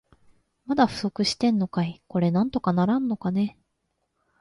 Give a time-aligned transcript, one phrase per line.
[0.65, 2.01] まだ不足してんのかい。
[2.07, 3.59] これなんとかならんのかね。